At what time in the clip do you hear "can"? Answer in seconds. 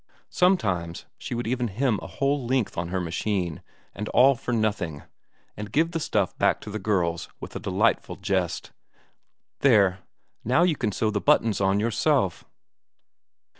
10.75-10.91